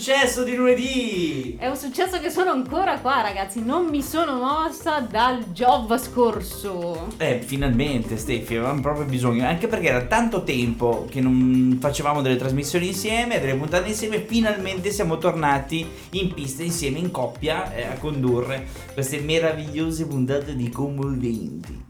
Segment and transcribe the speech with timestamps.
[0.00, 1.56] successo di lunedì?
[1.58, 3.62] È un successo che sono ancora qua, ragazzi.
[3.62, 7.08] Non mi sono mossa dal job scorso.
[7.18, 9.46] Eh, finalmente, Steffi, avevamo proprio bisogno.
[9.46, 14.24] Anche perché era tanto tempo che non facevamo delle trasmissioni insieme, delle puntate insieme.
[14.24, 20.70] Finalmente siamo tornati in pista insieme, in coppia, eh, a condurre queste meravigliose puntate di
[20.70, 21.88] Commoventi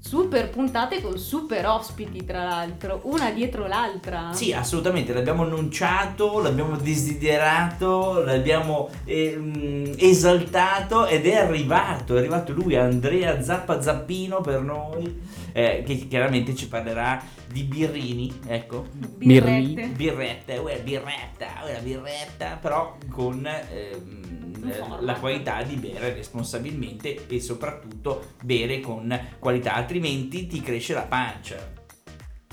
[0.00, 4.32] super puntate con super ospiti, tra l'altro, una dietro l'altra.
[4.32, 12.76] Sì, assolutamente, l'abbiamo annunciato, l'abbiamo desiderato, l'abbiamo eh, esaltato ed è arrivato, è arrivato lui,
[12.76, 15.20] Andrea Zappa Zappino per noi,
[15.52, 18.86] eh, che chiaramente ci parlerà di birrini, ecco.
[18.92, 19.88] Birrette.
[19.88, 23.46] Birrette, una birretta, una birretta, però con...
[23.46, 24.29] Eh,
[25.00, 31.78] la qualità di bere responsabilmente e soprattutto bere con qualità, altrimenti ti cresce la pancia.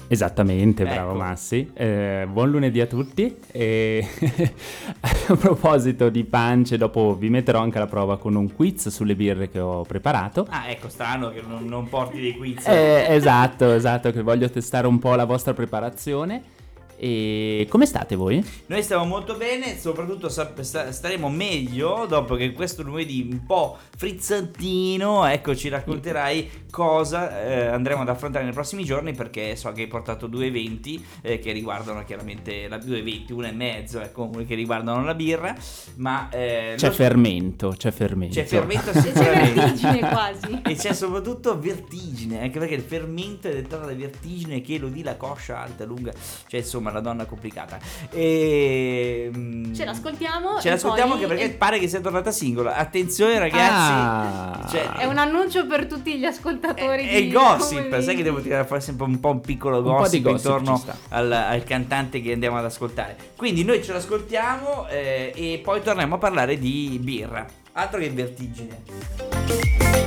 [0.10, 0.94] Esattamente, ecco.
[0.94, 1.70] bravo Massi.
[1.74, 3.38] Eh, buon lunedì a tutti.
[3.52, 4.08] E
[5.02, 9.50] a proposito di pance, dopo vi metterò anche alla prova con un quiz sulle birre
[9.50, 10.48] che ho preparato.
[10.50, 12.66] Ah, ecco, strano che non, non porti dei quiz.
[12.68, 16.56] Eh, esatto, esatto, che voglio testare un po' la vostra preparazione.
[17.00, 18.44] E come state voi?
[18.66, 25.56] Noi stiamo molto bene, soprattutto staremo meglio dopo che questo lunedì un po' frizzantino, ecco
[25.56, 30.28] ci racconterai cosa eh, andremo ad affrontare nei prossimi giorni perché so che hai portato
[30.28, 35.04] due eventi eh, che riguardano chiaramente la, due eventi, uno e mezzo, ecco, che riguardano
[35.04, 35.56] la birra,
[35.96, 36.30] ma...
[36.30, 36.96] Eh, c'è non...
[36.96, 38.34] fermento, c'è fermento.
[38.34, 40.62] C'è fermento c'è vertigine quasi.
[40.64, 45.04] E c'è soprattutto vertigine, anche perché il fermento è dettato da vertigine che lo di
[45.04, 46.12] la coscia alta, lunga,
[46.48, 47.78] cioè insomma insomma, la donna complicata.
[48.12, 50.60] E, mm, ce l'ascoltiamo.
[50.60, 51.50] Ce l'ascoltiamo anche perché è...
[51.52, 52.76] pare che sia tornata singola.
[52.76, 53.92] Attenzione, ragazzi.
[53.92, 54.68] Ah.
[54.70, 57.08] Cioè, è un annuncio per tutti gli ascoltatori.
[57.08, 58.00] È, è il gossip.
[58.00, 61.32] Sai che devo tirare fuori sempre un po' un piccolo gossip, un gossip intorno al,
[61.32, 63.16] al, cantante che andiamo ad ascoltare.
[63.36, 67.46] Quindi noi ce l'ascoltiamo eh, e poi torniamo a parlare di birra.
[67.74, 70.07] Altro che vertigine.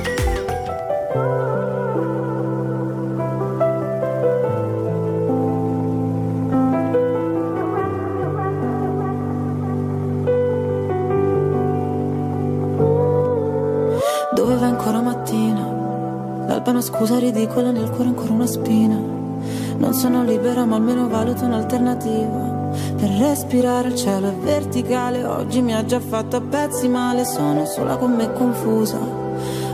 [17.01, 18.95] Scusa ridicola, nel cuore ancora una spina.
[18.95, 22.69] Non sono libera, ma almeno valuto un'alternativa.
[22.95, 25.25] Per respirare il cielo è verticale.
[25.25, 27.25] Oggi mi ha già fatto a pezzi male.
[27.25, 28.99] Sono sola con me confusa.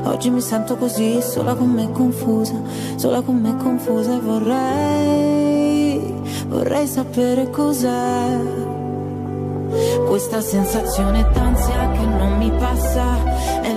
[0.04, 2.62] Oggi mi sento così, sola con me confusa.
[2.96, 6.14] Sola con me confusa e vorrei,
[6.48, 8.40] vorrei sapere cos'è.
[10.08, 13.62] Questa sensazione d'ansia che non mi passa.
[13.62, 13.77] È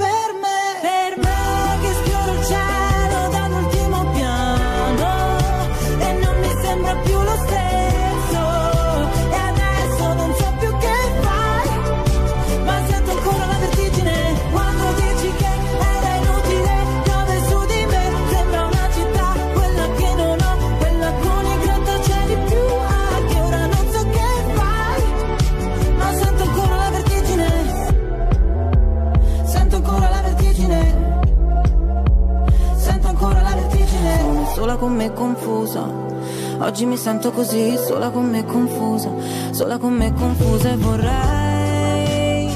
[36.91, 39.09] Mi sento così, sola con me confusa,
[39.51, 42.53] sola con me confusa e vorrei,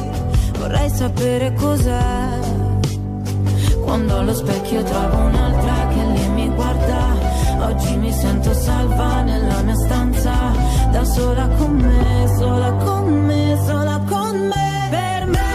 [0.59, 2.39] vorrei sapere cos'è.
[3.81, 7.15] Quando allo specchio trovo un'altra che lì mi guarda,
[7.61, 10.33] oggi mi sento salva nella mia stanza,
[10.91, 14.55] da sola con me, sola con me, sola con me.
[15.25, 15.54] se non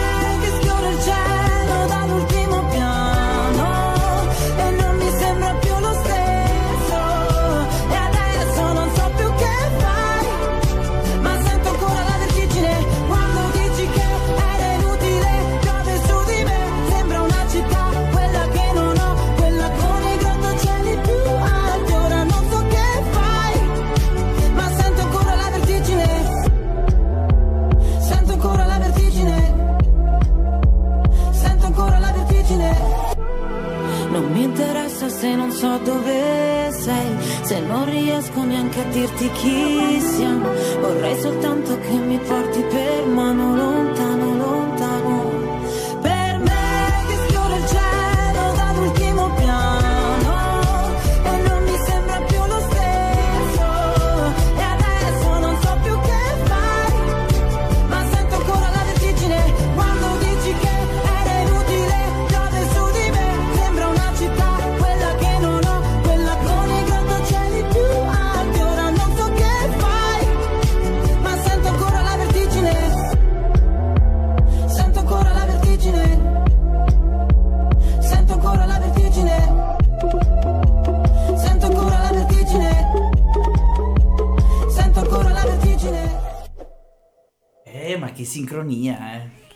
[35.83, 40.49] dove sei, se non riesco neanche a dirti chi siamo,
[40.79, 43.90] vorrei soltanto che mi porti per mano lontano,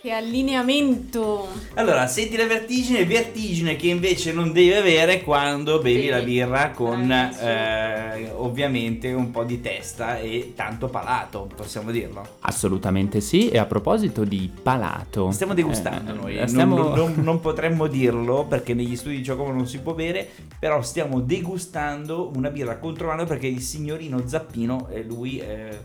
[0.05, 1.47] Che allineamento.
[1.73, 6.09] Allora, senti la vertigine, vertigine che invece non devi avere quando bevi Bevi.
[6.09, 7.49] la birra con Bravissimo.
[7.49, 12.23] eh, ovviamente un po' di testa e tanto palato, possiamo dirlo.
[12.41, 15.31] Assolutamente sì, e a proposito di palato...
[15.31, 16.77] Stiamo degustando eh, noi, stiamo...
[16.77, 20.29] non, non- non potremmo dirlo perché negli studi di Giacomo non si può bere,
[20.59, 25.79] però stiamo degustando una birra controllando perché il signorino Zappino, eh, lui eh,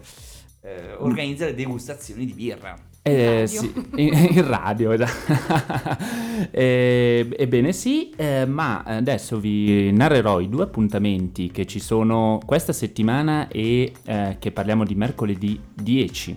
[0.60, 2.88] eh, organizza le degustazioni di birra.
[3.02, 3.46] Eh, radio.
[3.46, 4.94] sì, in, in radio.
[6.52, 12.72] Eh, ebbene sì, eh, ma adesso vi narrerò i due appuntamenti che ci sono questa
[12.72, 16.36] settimana e eh, che parliamo di mercoledì 10 eh,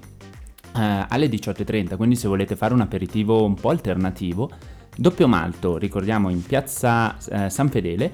[1.08, 4.52] alle 18.30, quindi se volete fare un aperitivo un po' alternativo,
[4.94, 8.12] Doppio Malto, ricordiamo in piazza eh, San Fedele,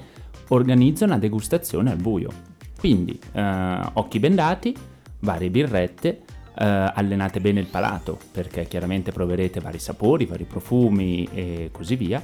[0.48, 2.30] organizza una degustazione al buio.
[2.78, 4.74] Quindi occhi bendati,
[5.20, 6.22] varie birrette,
[6.60, 12.22] eh, allenate bene il palato perché chiaramente proverete vari sapori, vari profumi e così via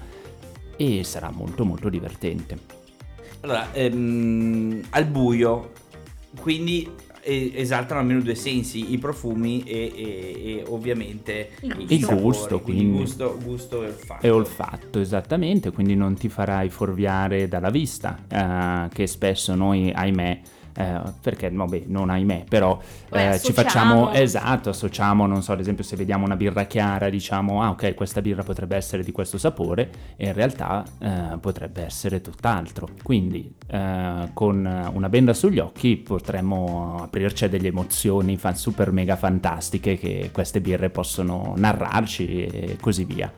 [0.76, 2.58] e sarà molto molto divertente.
[3.40, 5.70] Allora, ehm, al buio,
[6.40, 6.88] quindi
[7.28, 12.98] esaltano almeno due sensi, i profumi e, e- e ovviamente Il Il sapori, gusto, quindi.
[12.98, 14.26] gusto, gusto e olfatto.
[14.26, 20.40] E olfatto, esattamente, quindi non ti farai fuorviare dalla vista, eh, che spesso noi, ahimè,
[20.76, 22.78] eh, perché vabbè, non ahimè, però
[23.08, 27.08] Beh, eh, ci facciamo, esatto, associamo, non so, ad esempio se vediamo una birra chiara,
[27.08, 31.84] diciamo, ah ok, questa birra potrebbe essere di questo sapore, e in realtà eh, potrebbe
[31.84, 32.88] essere tutt'altro.
[33.02, 39.16] Quindi eh, con una benda sugli occhi potremmo aprirci a delle emozioni fan- super mega
[39.16, 43.32] fantastiche che queste birre possono narrarci e così via.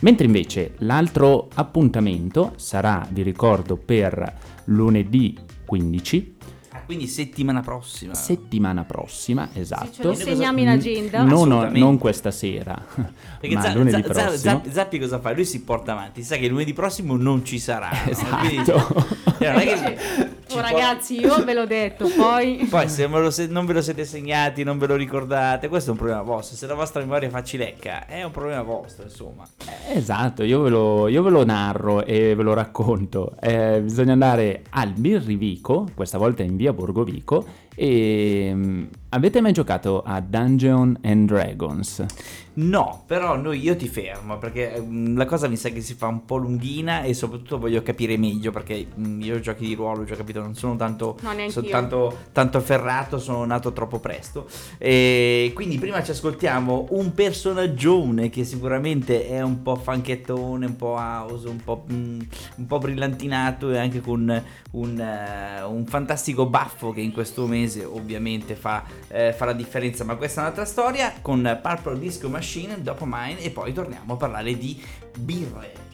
[0.00, 6.41] Mentre invece l'altro appuntamento sarà, vi ricordo, per lunedì 15, Ah,
[6.84, 8.14] quindi settimana prossima.
[8.14, 9.90] settimana prossima, esatto.
[9.92, 11.22] ce lo segniamo in agenda.
[11.22, 12.74] Non, non questa sera,
[13.40, 14.36] Perché ma Za- lunedì Za- prossimo.
[14.64, 15.32] Za- Zappi cosa fa?
[15.32, 17.90] Lui si porta avanti, sa che lunedì prossimo non ci sarà.
[17.90, 18.38] no?
[18.46, 18.72] Quindi-
[19.42, 19.60] Esatto.
[19.60, 22.66] Eh, non è che ci Oh, può- ragazzi, io ve l'ho detto, poi...
[22.68, 25.68] Poi se non ve, lo se- non ve lo siete segnati, non ve lo ricordate,
[25.68, 26.56] questo è un problema vostro.
[26.56, 29.44] Se la vostra memoria fa cilecca, è un problema vostro, insomma.
[29.92, 33.32] Esatto, io ve, lo, io ve lo narro e ve lo racconto.
[33.40, 37.44] Eh, bisogna andare al Birrivico, questa volta in via Borgovico.
[37.74, 42.04] E mm, avete mai giocato a Dungeon and Dragons?
[42.54, 46.08] No, però noi io ti fermo perché mm, la cosa mi sa che si fa
[46.08, 50.04] un po' lunghina e soprattutto voglio capire meglio perché mm, io giochi di ruolo, ho
[50.04, 54.46] già capito, non sono tanto, No, sono tanto, tanto ferrato, sono nato troppo presto.
[54.76, 60.96] E quindi prima ci ascoltiamo un personaggione che sicuramente è un po' fanchettone, un po'
[60.98, 62.20] house, un po', mm,
[62.56, 67.84] un po' brillantinato e anche con un, eh, un fantastico baffo che in questo mese
[67.84, 70.04] ovviamente fa, eh, fa la differenza.
[70.04, 74.16] Ma questa è un'altra storia con Purple Disco Machine, dopo Mine e poi torniamo a
[74.16, 74.82] parlare di
[75.18, 75.91] birre.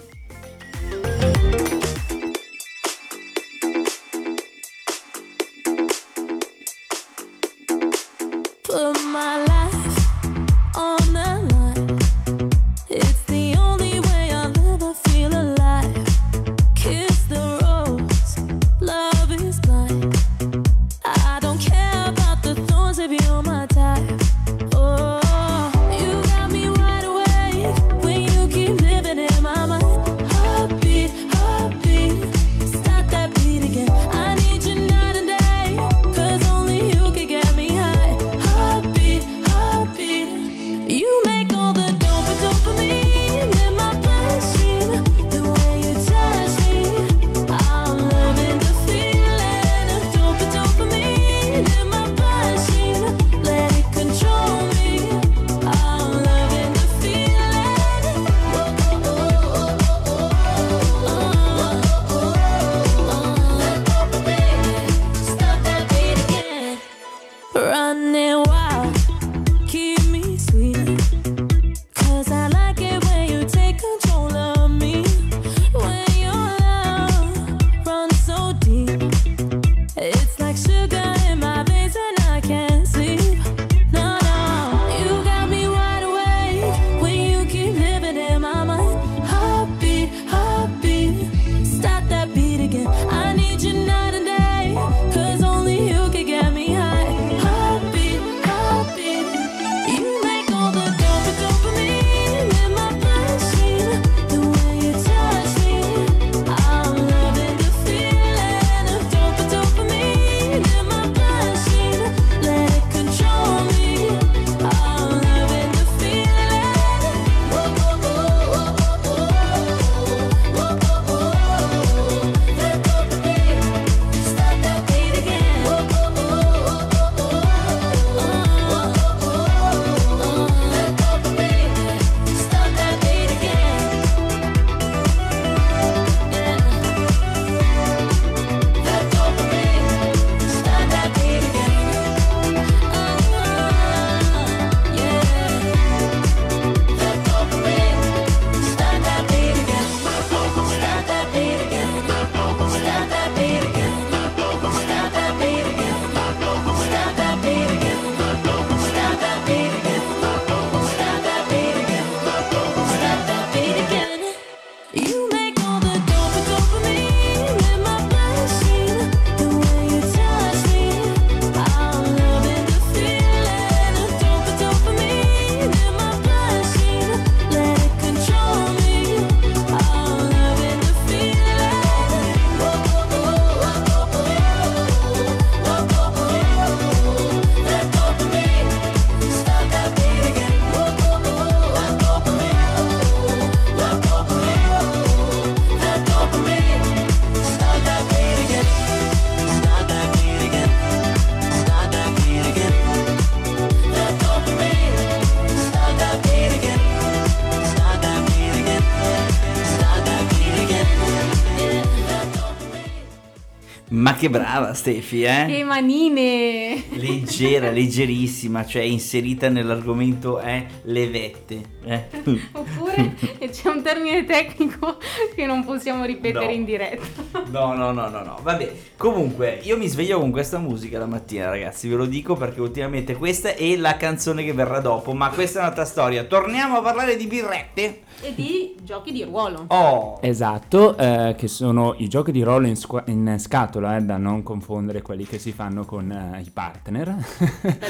[214.08, 215.44] Ma che brava Stefi, eh?
[215.46, 216.82] Che manine!
[216.98, 221.60] Leggera, leggerissima, cioè inserita nell'argomento eh, le vette.
[221.84, 222.04] Eh.
[222.52, 223.14] Oppure
[223.50, 224.96] c'è un termine tecnico
[225.34, 226.50] che non possiamo ripetere No.
[226.50, 227.06] in diretta.
[227.50, 228.38] No, no, no, no, no.
[228.42, 231.88] Vabbè, comunque io mi sveglio con questa musica la mattina, ragazzi.
[231.88, 235.12] Ve lo dico perché ultimamente questa è la canzone che verrà dopo.
[235.12, 236.24] Ma questa è un'altra storia.
[236.24, 238.00] Torniamo a parlare di birrette.
[238.20, 239.64] E di giochi di ruolo.
[239.68, 244.16] Oh, Esatto, eh, che sono i giochi di ruolo in, squa- in scatola, eh, da
[244.16, 246.50] non confondere quelli che si fanno con eh, i
[246.88, 247.16] partner.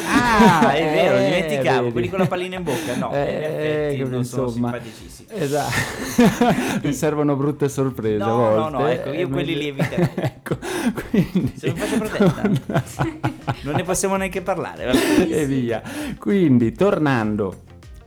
[0.06, 1.80] ah, è vero, Eh, dimenticavo.
[1.80, 1.92] vedi.
[1.92, 2.96] Quelli con la pallina in bocca.
[2.96, 4.72] No, Eh, in effetti che non sono insomma.
[4.72, 5.28] simpaticissimi.
[5.30, 8.70] Esatto, mi servono brutte sorprese No, a volte.
[8.70, 10.08] no, no, ecco, io quelli li eviterei.
[10.16, 10.56] ecco,
[11.10, 11.52] quindi...
[11.56, 12.84] Se mi faccio protetta.
[13.62, 14.86] non ne possiamo neanche parlare.
[14.86, 15.26] vabbè.
[15.30, 15.82] e via.
[16.18, 17.62] Quindi, tornando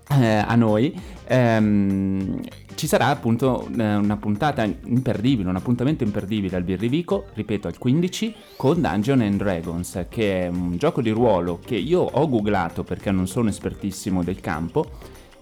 [0.09, 2.39] eh, a noi, ehm,
[2.81, 8.33] ci sarà appunto eh, una puntata imperdibile, un appuntamento imperdibile al Birrivico, ripeto, al 15,
[8.57, 13.11] con Dungeon and Dragons, che è un gioco di ruolo che io ho googlato perché
[13.11, 14.89] non sono espertissimo del campo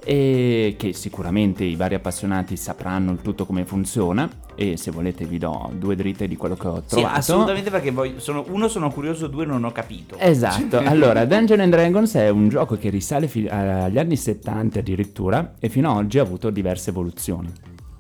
[0.04, 5.38] e che sicuramente i vari appassionati sapranno il tutto come funziona e se volete vi
[5.38, 7.18] do due dritte di quello che ho Sì, trovato.
[7.18, 10.18] assolutamente perché voglio- sono, uno sono curioso, due non ho capito.
[10.18, 15.56] Esatto, allora Dungeons and Dragons è un gioco che risale fi- agli anni 70 addirittura
[15.60, 17.52] e fino ad oggi ha avuto diverse evoluzioni.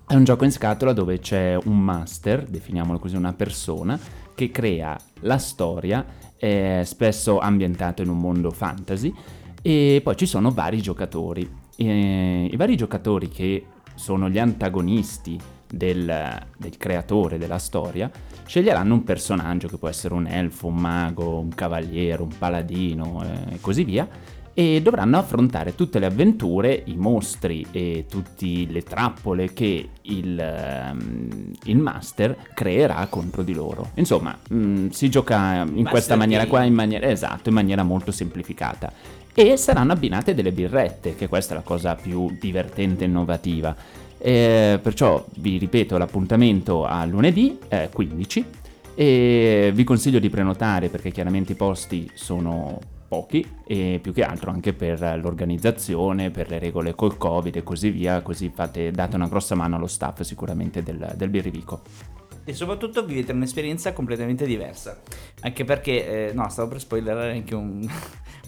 [0.08, 4.00] È un gioco in scatola dove c'è un master, definiamolo così, una persona,
[4.34, 6.03] che crea la storia,
[6.36, 9.13] è spesso ambientato in un mondo fantasy,
[9.61, 11.49] e poi ci sono vari giocatori.
[11.75, 15.39] E I vari giocatori che sono gli antagonisti
[15.71, 18.09] del, del creatore della storia
[18.45, 23.55] sceglieranno un personaggio che può essere un elfo, un mago, un cavaliere, un paladino eh,
[23.55, 24.07] e così via
[24.59, 31.51] e dovranno affrontare tutte le avventure, i mostri e tutte le trappole che il, ehm,
[31.63, 33.91] il master creerà contro di loro.
[33.93, 36.69] Insomma, mh, si gioca in Master questa maniera qua, game.
[36.69, 38.91] in maniera, esatto, in maniera molto semplificata.
[39.33, 43.75] E saranno abbinate delle birrette, che questa è la cosa più divertente e innovativa.
[44.17, 48.45] Eh, perciò vi ripeto l'appuntamento a lunedì eh, 15
[48.95, 54.51] e vi consiglio di prenotare perché chiaramente i posti sono pochi e più che altro
[54.51, 59.29] anche per l'organizzazione, per le regole col covid e così via, così fate, date una
[59.29, 61.81] grossa mano allo staff sicuramente del, del Birrivico.
[62.43, 65.00] E soprattutto vivete un'esperienza completamente diversa.
[65.41, 67.88] Anche perché, eh, no, stavo per spoilerare anche un-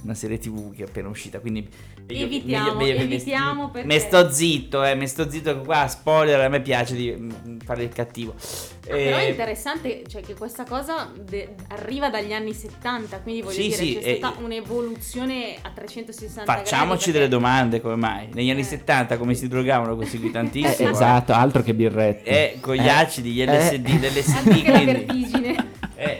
[0.04, 1.40] una serie tv che è appena uscita.
[1.40, 1.68] Quindi
[2.08, 5.88] meglio- Evitiamo, meglio- meglio evitiamo perché- Me sto zitto, eh, me sto zitto che qua
[5.88, 8.34] spoiler, a me piace di mm, fare il cattivo.
[8.34, 13.42] Ah, però è Eh, interessante cioè, che questa cosa de- arriva dagli anni 70, quindi
[13.42, 17.96] voglio Sì, dire sì, c'è e- stata un'evoluzione a 360 Facciamoci delle perché- domande, come
[17.96, 18.28] mai?
[18.34, 18.66] Negli anni Eh.
[18.66, 20.90] 70 come si drogavano così Eh, tantissimo?
[20.90, 22.24] esatto, altro che birrette.
[22.54, 24.00] Eh, con gli Eh, acidi, gli LSD, eh.
[24.00, 25.70] dell'SD, Anche la quindi- vertigine.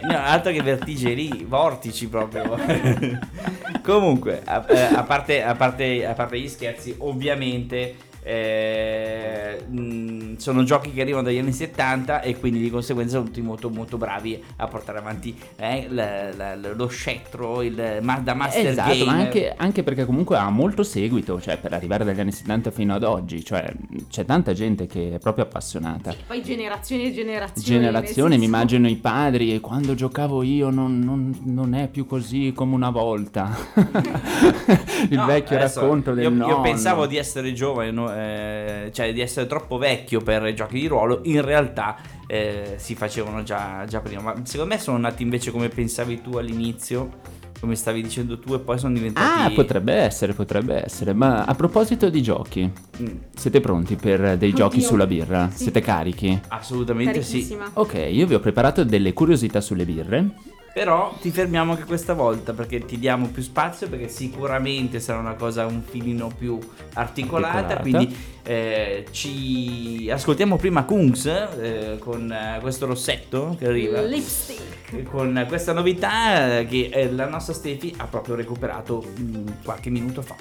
[0.02, 2.58] No, altro che vertigini, vortici proprio.
[3.82, 10.62] Comunque, a, eh, a parte, a, parte, a parte gli scherzi, ovviamente eh, mh, sono
[10.64, 14.42] giochi che arrivano dagli anni 70 e quindi di conseguenza sono tutti molto molto bravi
[14.56, 19.06] a portare avanti eh, la- la- lo scettro il, ma, da master Esatto, gamer.
[19.06, 22.94] ma anche, anche perché comunque ha molto seguito, cioè per arrivare dagli anni 70 fino
[22.94, 23.72] ad oggi, cioè
[24.08, 26.12] c'è tanta gente che è proprio appassionata.
[26.12, 27.80] Sì, poi generazioni e generazioni.
[27.80, 32.06] Generazione, nel mi immagino i padri e quando giocavo io non, non- non è più
[32.06, 33.50] così come una volta.
[35.10, 36.46] Il No, vecchio adesso, racconto del io, nonno.
[36.48, 40.80] io pensavo di essere giovane, no, eh, cioè di essere troppo vecchio per i giochi
[40.80, 41.20] di ruolo.
[41.24, 44.20] In realtà eh, si facevano già, già prima.
[44.22, 47.40] Ma secondo me sono nati invece come pensavi tu all'inizio.
[47.62, 49.40] Come stavi dicendo tu, e poi sono diventati.
[49.42, 51.12] Ah, potrebbe essere, potrebbe essere.
[51.12, 52.68] Ma a proposito di giochi,
[53.00, 54.88] Mm, siete pronti per dei giochi Oddio.
[54.88, 55.48] sulla birra?
[55.48, 55.62] Sì.
[55.62, 56.40] Siete carichi?
[56.48, 57.56] assolutamente sì.
[57.74, 60.30] Ok, io vi ho preparato delle curiosità sulle birre.
[60.72, 65.34] Però ti fermiamo anche questa volta perché ti diamo più spazio perché sicuramente sarà una
[65.34, 66.58] cosa un filino più
[66.94, 67.82] articolata, Articolata.
[67.82, 75.02] quindi eh, ci ascoltiamo prima Kungs eh, con eh, questo rossetto che arriva Lipstick.
[75.04, 80.22] Con questa novità eh, che eh, la nostra Stefi ha proprio recuperato mm, qualche minuto
[80.22, 80.36] fa.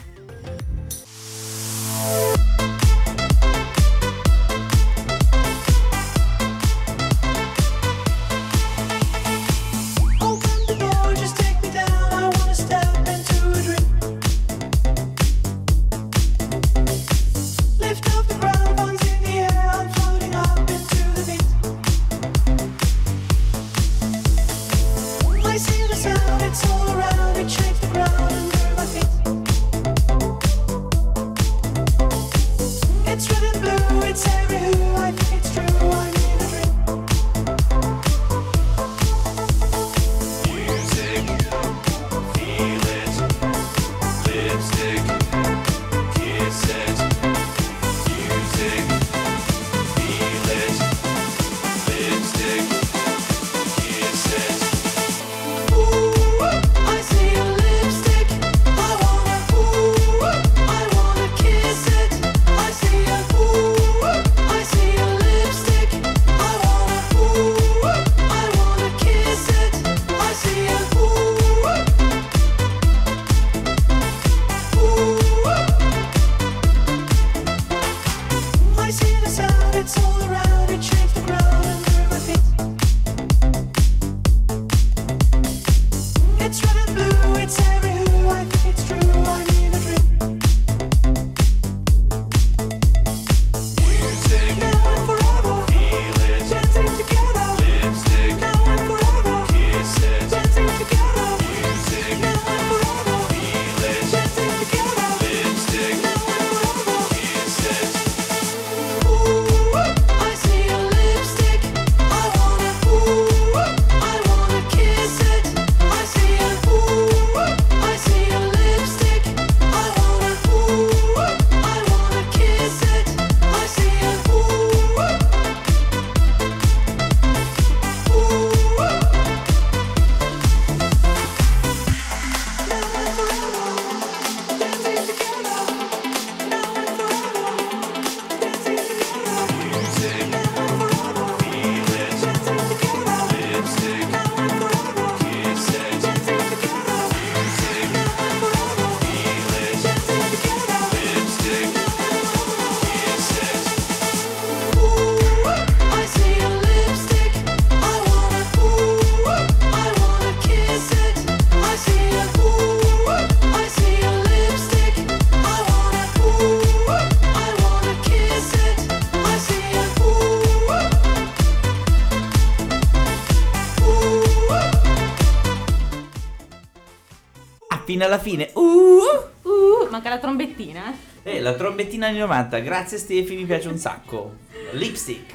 [178.02, 178.50] Fino alla fine.
[178.54, 179.48] Uh!
[179.48, 181.36] Uh, manca la trombettina, eh.
[181.36, 182.58] Eh, la trombettina anni 90.
[182.60, 184.38] Grazie Stefi, mi piace un sacco.
[184.72, 185.34] Lipstick.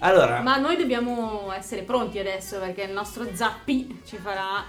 [0.00, 4.62] Allora, Ma noi dobbiamo essere pronti adesso perché il nostro Zappi ci farà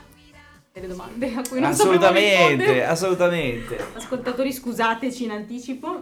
[0.72, 3.78] delle domande a cui non assolutamente, assolutamente.
[3.94, 6.02] Ascoltatori, scusateci in anticipo.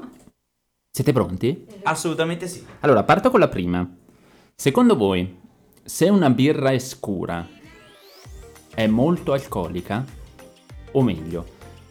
[0.91, 1.65] Siete pronti?
[1.83, 2.63] Assolutamente sì.
[2.81, 3.83] Allora, parto con la prima.
[4.53, 5.39] Secondo voi,
[5.83, 7.47] se una birra è scura,
[8.75, 10.21] è molto alcolica?
[10.93, 11.45] O meglio,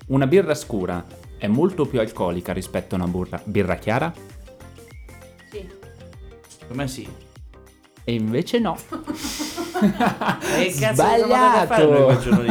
[0.09, 1.05] una birra scura
[1.39, 4.13] è molto più alcolica rispetto a una burra- birra chiara?
[5.51, 5.69] Sì.
[6.69, 7.09] Come sì?
[8.05, 8.77] E invece no.
[9.83, 11.67] E che cazzo Sbagliato.
[11.67, 12.51] fare noi quel giorno lì?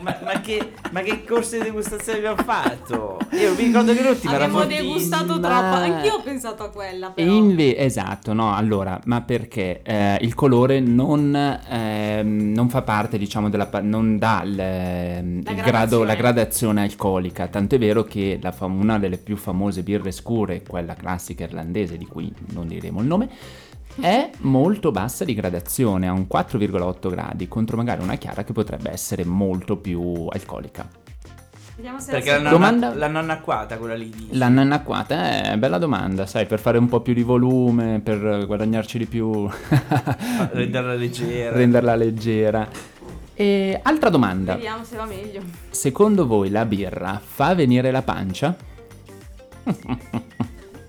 [0.00, 3.18] Ma, ma- che, ma che corso di degustazione abbiamo fatto?
[3.32, 5.76] Io mi ricordo che l'ultima era Abbiamo degustato ma- troppo.
[5.76, 7.30] Anch'io ho pensato a quella, però.
[7.30, 11.34] inve- esatto, no, allora, ma perché eh, il colore non,
[11.68, 13.66] ehm, non fa parte, diciamo, della...
[13.66, 18.52] pa- non dà il, ehm, il grado, la gradazione alcolica, tanto è vero che la
[18.52, 23.06] fam- una delle più famose birre scure, quella classica irlandese, di cui non diremo il
[23.06, 23.28] nome,
[24.00, 28.90] è molto bassa di gradazione, a un 4,8 gradi, contro magari una chiara che potrebbe
[28.90, 30.88] essere molto più alcolica.
[31.76, 34.10] Vediamo se Perché la l'hanno, Domanda- l'hanno annacquata quella lì.
[34.10, 34.36] dici?
[34.36, 38.98] L'hanno annacquata, è bella domanda, sai, per fare un po' più di volume, per guadagnarci
[38.98, 39.48] di più,
[40.52, 41.56] Renderla leggera.
[41.56, 42.68] renderla leggera.
[43.32, 45.40] E altra domanda, Vediamo se va meglio.
[45.70, 48.54] secondo voi la birra fa venire la pancia?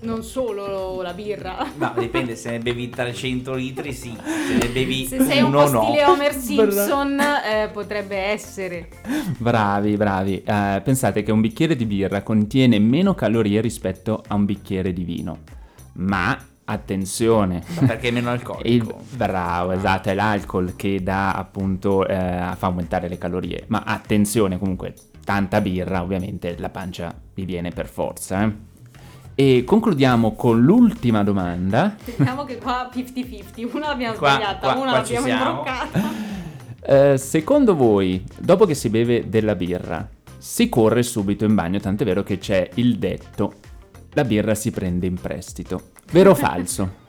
[0.02, 1.64] Non solo la birra.
[1.78, 5.64] No, dipende, se ne bevi 300 litri sì, se ne bevi Se sei un uno
[5.64, 5.82] po' no.
[5.84, 8.88] stile Homer Simpson, eh, potrebbe essere.
[9.38, 10.42] Bravi, bravi.
[10.42, 15.04] Eh, pensate che un bicchiere di birra contiene meno calorie rispetto a un bicchiere di
[15.04, 15.38] vino.
[15.94, 18.68] Ma attenzione, Perché è meno alcolico.
[18.68, 23.64] Il, bravo, esatto, è l'alcol che dà appunto, eh, fa aumentare le calorie.
[23.68, 28.42] Ma attenzione, comunque, tanta birra, ovviamente la pancia vi viene per forza.
[28.42, 28.70] eh.
[29.34, 31.96] E concludiamo con l'ultima domanda.
[32.04, 33.74] Vediamo che qua 50-50.
[33.74, 36.00] Una l'abbiamo Qua- sbagliata, qua- una qua l'abbiamo imbroccata.
[36.84, 41.78] Eh, secondo voi, dopo che si beve della birra, si corre subito in bagno?
[41.80, 43.54] Tant'è vero che c'è il detto,
[44.14, 45.90] la birra si prende in prestito.
[46.10, 47.00] Vero o falso?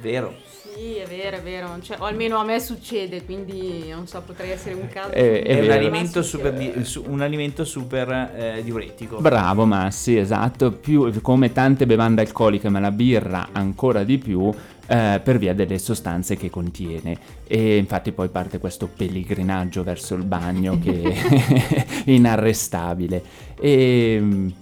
[0.00, 0.32] Vero.
[0.76, 1.78] Sì, è vero, è vero.
[1.80, 5.10] Cioè, o almeno a me succede, quindi non so, potrei essere un caso.
[5.10, 6.54] È, è un, alimento super,
[7.06, 9.16] un alimento super eh, diuretico.
[9.16, 14.52] Bravo Massi, esatto, più, come tante bevande alcoliche, ma la birra ancora di più
[14.86, 17.16] eh, per via delle sostanze che contiene.
[17.46, 21.00] E infatti poi parte questo pellegrinaggio verso il bagno che
[22.04, 23.22] è inarrestabile.
[23.58, 24.52] E...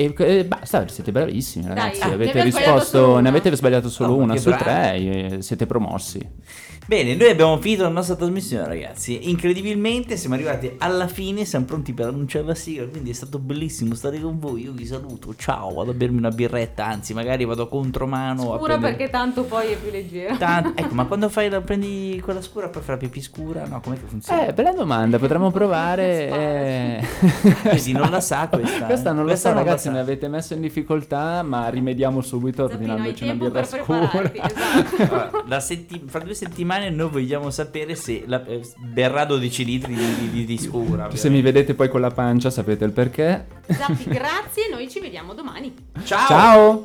[0.00, 4.22] E e basta, siete bravissimi ragazzi, Dai, avete risposto, ne avete sbagliato solo Oh, ma
[4.24, 4.62] una su bravi.
[4.64, 4.94] tre,
[5.36, 6.26] e siete promossi.
[6.86, 9.28] Bene, noi abbiamo finito la nostra trasmissione, ragazzi.
[9.30, 13.94] Incredibilmente siamo arrivati alla fine, siamo pronti per annunciare la sigla, quindi è stato bellissimo
[13.94, 14.62] stare con voi.
[14.64, 18.78] Io vi saluto, ciao, vado a bermi una birretta, anzi, magari vado contromano a Scura
[18.78, 18.94] prendere...
[18.96, 20.34] perché tanto poi è più leggera.
[20.36, 23.66] Tanto- ecco, ma quando fai la, prendi quella scura poi fai la pipì scura?
[23.66, 24.48] No, com'è che funziona?
[24.48, 26.28] Eh, bella domanda, potremmo provare.
[26.28, 27.06] eh.
[27.64, 28.86] Vedi, non la sa questa.
[28.90, 29.54] Questa non lo Questa so,
[29.90, 34.32] la ragazzi, mi avete messo in difficoltà, ma rimediamo subito ordinandoci una birra scura.
[34.32, 35.60] esatto.
[35.60, 40.30] Setti- fra due settimane noi vogliamo sapere se la, eh, berrà 12 litri di, di,
[40.30, 41.08] di- di scura.
[41.14, 43.46] Se mi vedete poi con la pancia sapete il perché.
[43.68, 45.74] Zappi, grazie, noi ci vediamo domani.
[46.04, 46.26] Ciao!
[46.26, 46.84] Ciao!